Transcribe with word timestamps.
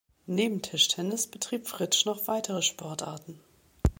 Neben 0.25 0.63
Tischtennis 0.63 1.27
betrieb 1.27 1.67
Fritsch 1.67 2.07
noch 2.07 2.27
weitere 2.27 2.63
Sportarten. 2.63 3.39